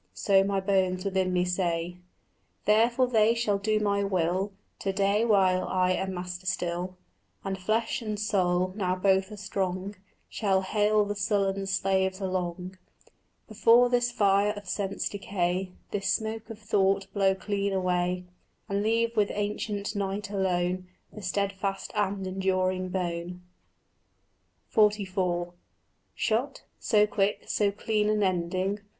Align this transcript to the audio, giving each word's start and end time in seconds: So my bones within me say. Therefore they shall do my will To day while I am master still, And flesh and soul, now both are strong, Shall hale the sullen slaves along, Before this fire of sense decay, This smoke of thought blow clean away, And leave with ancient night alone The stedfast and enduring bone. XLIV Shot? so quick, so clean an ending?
So 0.15 0.43
my 0.43 0.59
bones 0.59 1.05
within 1.05 1.31
me 1.31 1.45
say. 1.45 1.97
Therefore 2.65 3.05
they 3.05 3.35
shall 3.35 3.59
do 3.59 3.79
my 3.79 4.03
will 4.03 4.51
To 4.79 4.91
day 4.91 5.23
while 5.25 5.67
I 5.67 5.91
am 5.91 6.15
master 6.15 6.47
still, 6.47 6.97
And 7.43 7.55
flesh 7.55 8.01
and 8.01 8.19
soul, 8.19 8.73
now 8.75 8.95
both 8.95 9.31
are 9.31 9.37
strong, 9.37 9.95
Shall 10.27 10.63
hale 10.63 11.05
the 11.05 11.15
sullen 11.15 11.67
slaves 11.67 12.19
along, 12.19 12.79
Before 13.47 13.89
this 13.89 14.11
fire 14.11 14.53
of 14.53 14.67
sense 14.67 15.07
decay, 15.07 15.71
This 15.91 16.11
smoke 16.11 16.49
of 16.49 16.57
thought 16.57 17.05
blow 17.13 17.35
clean 17.35 17.71
away, 17.71 18.25
And 18.67 18.81
leave 18.81 19.15
with 19.15 19.29
ancient 19.31 19.95
night 19.95 20.31
alone 20.31 20.87
The 21.13 21.21
stedfast 21.21 21.91
and 21.93 22.25
enduring 22.25 22.89
bone. 22.89 23.43
XLIV 24.73 25.53
Shot? 26.15 26.63
so 26.79 27.05
quick, 27.05 27.43
so 27.45 27.71
clean 27.71 28.09
an 28.09 28.23
ending? 28.23 28.79